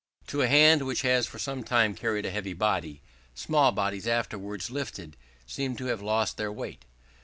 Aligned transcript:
To 0.29 0.41
a 0.41 0.47
hand 0.47 0.81
which 0.87 1.03
has 1.03 1.27
for 1.27 1.37
some 1.37 1.63
time 1.63 1.93
carried 1.93 2.25
a 2.25 2.31
heavy 2.31 2.53
body, 2.53 3.03
small 3.35 3.71
bodies 3.71 4.07
afterwards 4.07 4.71
lifted 4.71 5.15
seem 5.45 5.75
to 5.75 5.85
have 5.93 6.01
lost 6.01 6.37
their 6.37 6.51
weight. 6.51 6.85